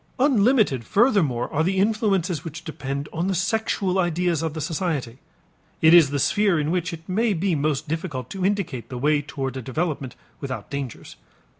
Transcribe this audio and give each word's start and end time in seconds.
Unlimited 0.17 0.83
furthermore 0.83 1.47
are 1.53 1.63
the 1.63 1.77
influences 1.77 2.43
which 2.43 2.63
depend 2.63 3.05
upon 3.09 3.27
the 3.27 3.35
sexual 3.35 3.99
ideas 3.99 4.41
of 4.41 4.55
the 4.55 4.59
society. 4.59 5.19
It 5.79 5.93
is 5.93 6.09
the 6.09 6.17
sphere 6.17 6.59
in 6.59 6.71
which 6.71 6.91
it 6.91 7.07
may 7.07 7.33
be 7.33 7.53
most 7.53 7.87
difficult 7.87 8.27
to 8.31 8.43
indicate 8.43 8.89
the 8.89 8.97
way 8.97 9.21
towards 9.21 9.57
a 9.57 9.61
development 9.61 10.15
without 10.39 10.71
dangers. 10.71 11.17